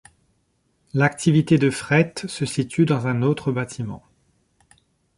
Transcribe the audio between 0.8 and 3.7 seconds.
L'activité de fret se situe dans un autre